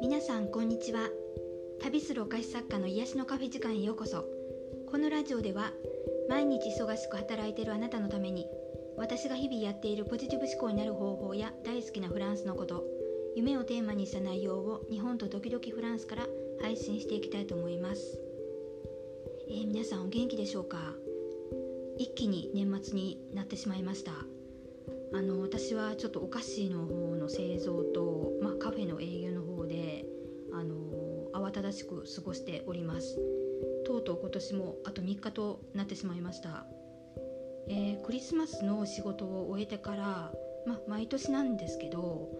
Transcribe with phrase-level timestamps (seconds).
[0.00, 1.10] 皆さんこんにちは。
[1.80, 4.24] 旅するお菓子作家の癒しのカフェ時間へようこそ。
[4.88, 5.72] このラジオでは
[6.28, 8.46] 毎日忙しく働いているあなたのために
[8.96, 12.84] 私が日々やっているポジティブ思考になる方法や大好きなフランスのこと
[13.34, 16.26] 夢をテーマにした内容を日本と時々フランスから
[16.62, 18.20] 配信していきたいと思います、
[19.48, 20.94] えー、皆さんお元気でしょうか？
[21.98, 24.12] 一気に年末になってしまいました。
[25.12, 30.04] あの私はちょっとお菓子の方の製造と、まあ、カフェの営業の方で
[30.52, 30.74] あの
[31.32, 33.18] 慌ただしく過ごしております。
[33.86, 36.66] とうとう今年もあと3日となってしまいました、
[37.68, 40.32] えー、クリスマスの仕事を終えてから、
[40.66, 42.30] まあ、毎年なんですけども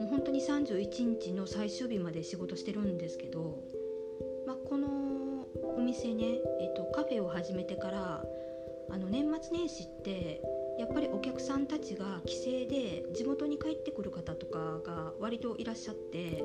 [0.00, 3.58] う本当に31日の最終日まで仕事してるんですけど、
[4.46, 5.46] まあ、この
[5.76, 6.24] お店ね、
[6.60, 8.24] えーと、カフェを始めてから
[8.90, 10.40] あの年末年始って
[10.78, 16.44] やっぱりお客さんたちが帰省で地元に帰ってくる方とかが割といらっしゃって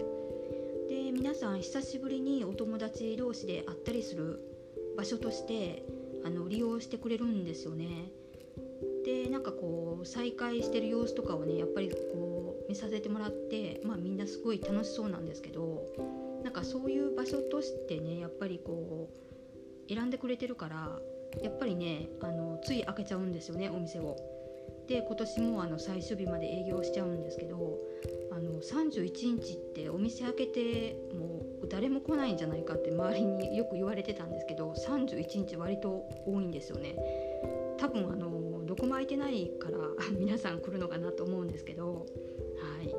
[0.90, 4.40] で皆さん久しぶりにお友達同士で会ったりする
[4.98, 5.84] 場所として
[6.26, 8.12] あの利用してくれるんですよね。
[9.06, 15.86] でなんかこう再会してる様子とかをねやっぱりこう見させてもらって、まあ、みんなすごい楽しそうなんですけど
[16.44, 21.00] なんかそういう場所としてねやっぱりこう選んでくれてるから
[21.42, 24.16] やっぱりねあのつい開けちゃうんですよねお店を。
[24.88, 27.78] で今年もあの最終日まで営業しちゃうんですけど
[28.32, 36.96] あの31日ってお店開けてもう誰も来ないんじゃないかって周りによく言われてたんですけど31日割と多いんですよね。
[37.78, 39.78] 多分あのどこも空いてないから
[40.18, 42.06] 皆さん来るのかなと思うんですけど
[42.58, 42.96] はい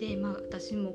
[0.00, 0.94] でまあ私も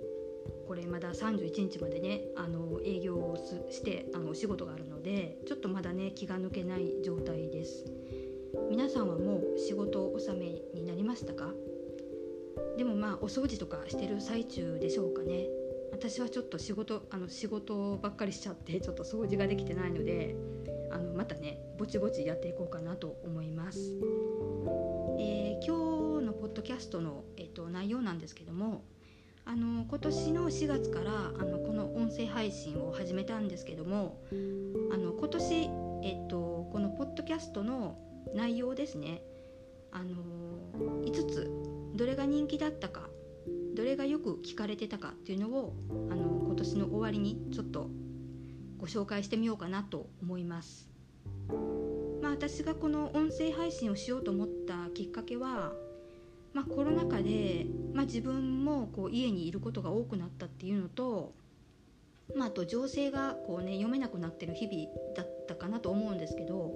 [0.67, 3.37] これまだ31日までねあの営業を
[3.69, 7.85] してあのお仕事があるのでちょっとまだね気が抜けない状態です。
[8.69, 11.51] 皆さんはもう仕事納めになりましたか？
[12.77, 15.47] でもまあお掃除とかしてる最中でしょうかね。
[15.91, 20.35] 私はちょっと仕事あの仕事ばっかりしちゃってちょっと掃除ができてないので
[20.91, 23.79] あのまたねぼちぼちやっていこうかなと思います、
[25.19, 28.83] えー、今日のポッドキャストの、えーと内容なんですけども
[29.45, 34.21] あの今年の4月からあのこの音声配信を始めたんですけども
[34.91, 35.53] あの今年、
[36.03, 37.97] えっと、このポッドキャストの
[38.33, 39.21] 内容ですね
[39.91, 40.15] あの
[41.03, 41.51] 5つ
[41.95, 43.09] どれが人気だったか
[43.75, 45.75] どれがよく聞かれてたかっていうのを
[46.09, 47.89] あの今年の終わりにちょっと
[48.77, 50.89] ご紹介してみようかなと思います。
[52.21, 55.73] まあ、私がこの音声配信をしようと思ったきっかけは
[56.53, 61.33] まあ、コロナ禍で、まあ、自分もこう家にいることが多くなったっていうのと、
[62.35, 66.73] まあ、あと情勢がこう、ね、読めなくなってる日々だったかなと思うんですけど、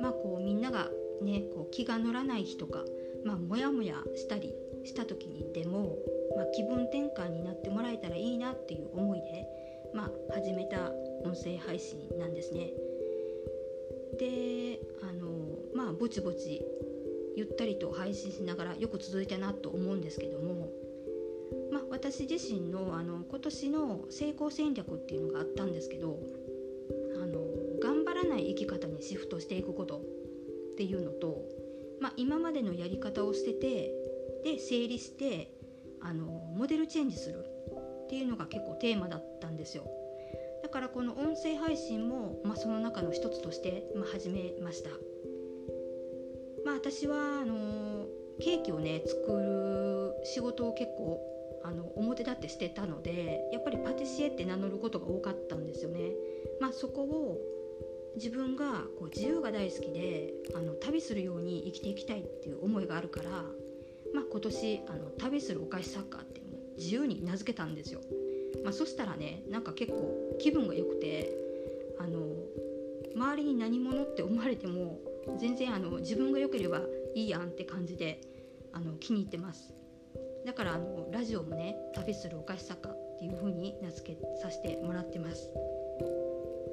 [0.00, 0.88] まあ、こうみんなが、
[1.22, 2.84] ね、こう気が乗らない日とか、
[3.24, 4.54] まあ、もやもやしたり
[4.84, 5.96] した時にでも、
[6.36, 9.46] まあ、気分転換になってもらえたらいいなっていう思いで、
[9.94, 10.90] まあ、始めた
[11.24, 12.70] 音声配信なんですね。
[14.18, 15.30] であの
[15.74, 16.62] まあぼちぼち
[17.36, 20.68] ゆったりと配信しながらよく続いたなと思うんですけども、
[21.70, 26.18] まあ、私自身のあの今年の成功戦略っていうのがあったんですけど
[27.22, 27.40] あの
[27.80, 30.00] 頑張らない生き方にシフトしていくことっ
[30.76, 31.42] ていうのと、
[32.00, 33.92] まあ、今までのやり方を捨てて
[34.44, 35.52] で整理して
[36.00, 37.44] あのモデルチェンジする
[38.04, 39.84] っていうのが結構テーマだったんですよ。
[40.62, 44.90] だからこの音声配信も、まあ、その中の一つとして、まあ、始めました。
[46.82, 48.06] 私はあの
[48.40, 51.20] ケーキをね作る仕事を結構
[51.62, 56.10] あの表立ってしてたのでやっぱりパティシエって名乗ることが多かったんですよね。
[56.60, 57.38] まあ、そこを
[58.16, 68.00] 自分がこう自由が大好きであの旅するように生きていきたいっていう思いがあるから、まあ、今年あの旅するお菓子作家ってもう自由に名付けたんですよ。
[68.64, 71.32] まあ、そしたらねなんか結構気分が良くて
[72.00, 72.26] あの
[73.14, 74.98] 周りに何者って思われても
[75.38, 76.80] 全然あの自分が良ければ
[77.14, 78.20] いいやんって感じで
[78.72, 79.72] あの気に入ってます。
[80.44, 85.50] だからあのラジオもね旅するお菓子作家っていう風に名付けさせてもらってます。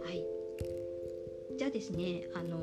[0.04, 0.26] はい。
[1.58, 2.58] じゃあですねあの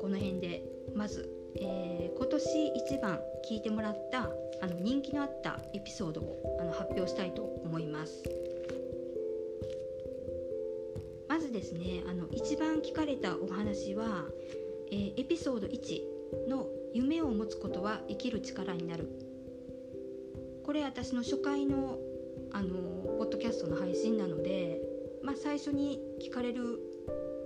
[0.00, 0.62] この辺で
[0.94, 8.22] まず、えー、今年一番聞いてもらったあの人気のあったエピソードをあの発表したいと思います。
[11.28, 14.24] まずですねあの一番聞かれたお話は
[14.90, 19.08] えー、エピソード1の「夢を持つことは生きる力になる」
[20.64, 21.98] これ私の初回の
[22.52, 22.78] あの
[23.18, 24.80] ポッドキャストの配信なので、
[25.22, 26.80] まあ、最初に聞かれる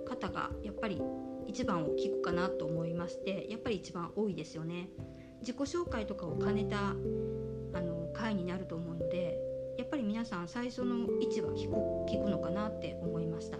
[0.07, 1.01] 方がやっぱり
[1.47, 4.89] 一番を聞くかなと思いましてやっぱり一番多いですよね。
[5.41, 6.89] 自己紹介とかを兼ねた
[7.77, 9.37] あの回になると思うので
[9.77, 11.75] やっぱり皆さん最初の位置は聞く
[12.11, 13.57] 聞くのかなって思いました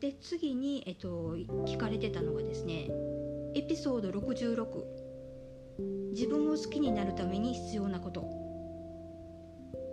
[0.00, 2.88] で次に、えっと、聞かれてたのがですね
[3.54, 4.66] エピソード66
[6.12, 8.24] 自分を好きになるために必要なこと、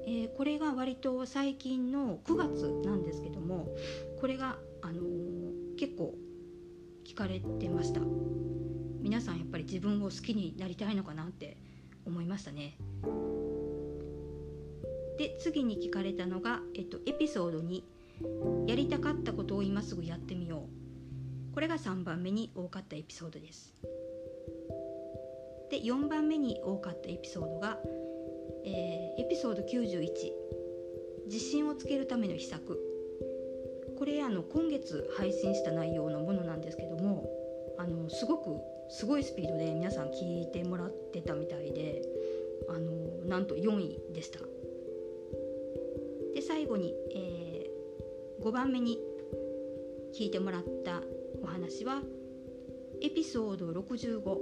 [0.06, 3.68] えー、これが割と最近の9月なんですけども
[4.20, 6.16] これが、あのー、結構
[7.06, 8.00] 聞かれてました。
[9.02, 11.58] 皆さんやっぱり自分を好きになりたいのかなって
[12.06, 12.78] 思いましたね。
[15.18, 17.84] で次に聞かれたのが、えっと、エピソード2
[18.68, 20.68] やりたかったことを今すぐやってみよ
[21.52, 21.54] う。
[21.54, 23.74] これが3番目に多かったエピソードです。
[25.70, 27.78] で4番目に多かったエピソードが、
[28.66, 30.08] えー、エピソード91
[31.26, 32.80] 自信をつけるための秘策。
[33.98, 37.30] これあの今月配信した内容のものなんですけども
[37.78, 38.60] あのすごく
[38.90, 42.02] すごいスピードで皆さん聞いてもらってたみたいで
[42.70, 44.40] あのなんと4位でした。
[46.36, 47.43] で最後に、えー、
[48.44, 49.00] 5番目に
[50.14, 51.02] 聞いてもらった
[51.42, 52.02] お話は
[53.02, 54.38] エピソード65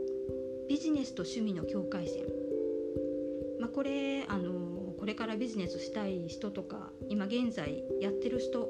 [0.68, 2.26] ビジネスと趣味の境界線
[3.60, 8.68] まあ、これあのこれからビジネスしたい人とか今現在やってる人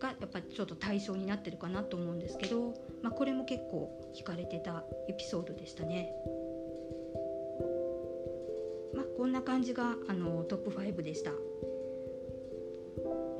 [0.00, 6.12] がやっぱちょっと対象になってるかなと思うんですけど、まあ、これも結構聞かれてたエピソードでしたね。
[8.94, 11.30] まあ、こんな感じがあのトップ5でした。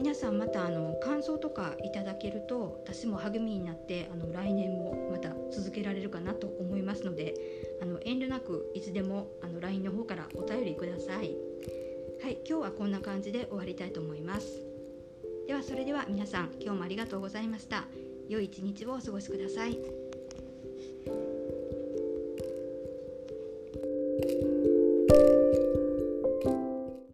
[0.06, 7.35] 皆さんまたあの感想とかいただけると私も励みになってあの来年もまた続けられるかなと思いますので
[7.82, 11.35] あの遠慮なくいつでもあの LINE の方からお便りください。
[12.23, 14.64] はい、今日はこんな感じで終わりたいと思います。
[15.49, 17.88] ではそれでは皆さん今日もありがとうございました
[18.29, 20.06] 良い一日をお過ごしください